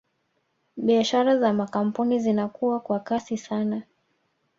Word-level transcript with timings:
Biashara 0.77 1.37
za 1.39 1.53
makampuni 1.53 2.19
zinakua 2.19 2.79
kwa 2.79 2.99
kasi 2.99 3.37
sana 3.37 3.83